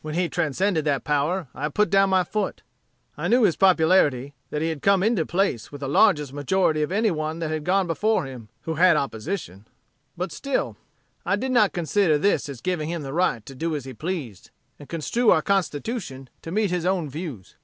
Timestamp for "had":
4.70-4.80, 7.50-7.62, 8.76-8.96